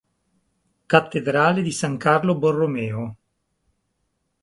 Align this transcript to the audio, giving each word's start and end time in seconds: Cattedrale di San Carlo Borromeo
Cattedrale 0.87 1.61
di 1.61 1.71
San 1.71 1.97
Carlo 1.97 2.35
Borromeo 2.35 3.15